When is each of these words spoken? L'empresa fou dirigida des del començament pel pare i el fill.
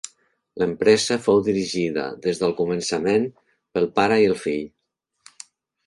L'empresa 0.61 1.17
fou 1.25 1.41
dirigida 1.49 2.07
des 2.25 2.41
del 2.45 2.57
començament 2.63 3.31
pel 3.79 3.89
pare 4.01 4.21
i 4.25 4.29
el 4.35 4.39
fill. 4.47 4.69